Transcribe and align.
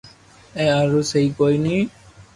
اي 0.57 0.65
ھارو 0.75 1.01
سھي 1.09 1.21
ڪوئي 1.37 1.55
ني 1.63 1.77